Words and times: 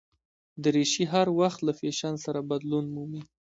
دریشي 0.63 1.05
هر 1.13 1.27
وخت 1.39 1.59
له 1.67 1.73
فېشن 1.79 2.13
سره 2.25 2.39
بدلون 2.49 2.85
مومي. 2.95 3.23